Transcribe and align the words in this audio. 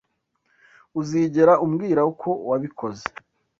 Uzigera 0.99 1.53
umbwira 1.65 2.01
uko 2.11 2.29
wabikoze? 2.49 3.05